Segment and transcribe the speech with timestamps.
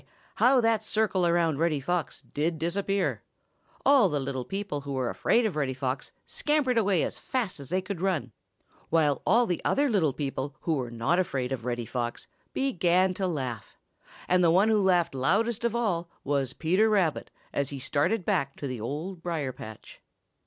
[0.37, 3.21] How that circle around Reddy Fox did disappear!
[3.85, 7.69] All the little people who were afraid of Reddy Fox scampered away as fast as
[7.69, 8.31] they could run,
[8.89, 13.27] while all the other little people who were not afraid of Reddy Fox began to
[13.27, 13.77] laugh,
[14.27, 18.55] and the one who laughed loudest of all was Peter Rabbit, as he started back
[18.55, 20.01] to the Old Briar patch.